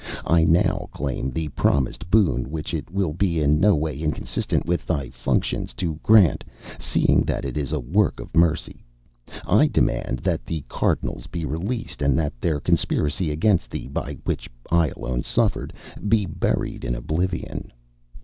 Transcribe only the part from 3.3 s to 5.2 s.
in no way inconsistent with thy